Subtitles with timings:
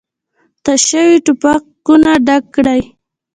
[0.63, 2.81] تش شوي ټوپکونه ډک کړئ!